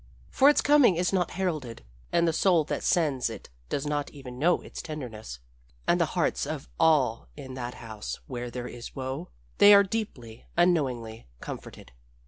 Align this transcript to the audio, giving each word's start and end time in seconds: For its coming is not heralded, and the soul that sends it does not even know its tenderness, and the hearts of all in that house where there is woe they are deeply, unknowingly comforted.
For 0.31 0.49
its 0.49 0.61
coming 0.61 0.95
is 0.95 1.13
not 1.13 1.29
heralded, 1.37 1.83
and 2.11 2.27
the 2.27 2.33
soul 2.33 2.63
that 2.63 2.81
sends 2.81 3.29
it 3.29 3.49
does 3.69 3.85
not 3.85 4.09
even 4.09 4.39
know 4.39 4.59
its 4.61 4.81
tenderness, 4.81 5.37
and 5.87 6.01
the 6.01 6.07
hearts 6.17 6.47
of 6.47 6.67
all 6.79 7.27
in 7.37 7.53
that 7.53 7.75
house 7.75 8.19
where 8.25 8.49
there 8.49 8.67
is 8.67 8.95
woe 8.95 9.29
they 9.59 9.75
are 9.75 9.83
deeply, 9.83 10.47
unknowingly 10.57 11.27
comforted. 11.39 11.91